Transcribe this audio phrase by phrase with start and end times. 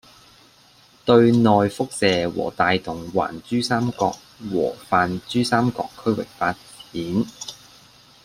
[1.05, 4.17] 對內輻射和帶動環珠三角
[4.51, 6.53] 和泛珠三角區域發
[6.91, 7.25] 展